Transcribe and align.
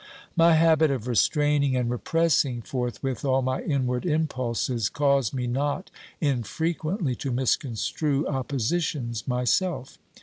My 0.35 0.55
habit 0.55 0.89
of 0.89 1.05
restraining 1.07 1.75
and 1.75 1.87
repressing 1.87 2.63
forthwith 2.63 3.23
all 3.23 3.43
my 3.43 3.61
inward 3.61 4.03
impulses 4.03 4.89
caused 4.89 5.31
me 5.31 5.45
not 5.45 5.91
infrequently 6.19 7.13
to 7.17 7.29
misconstrue 7.29 8.27
oppositions 8.27 9.27
myself. 9.27 9.99